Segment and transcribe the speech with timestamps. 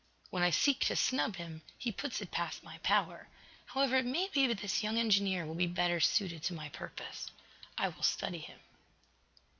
[0.31, 3.27] "When I seek to snub him, he puts it past my power.
[3.67, 7.29] However, it may be that this young engineer will be better suited to my purpose.
[7.77, 8.57] I will study him."